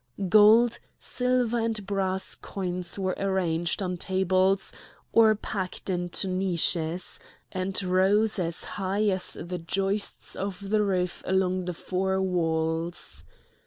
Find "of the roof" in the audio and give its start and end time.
10.35-11.21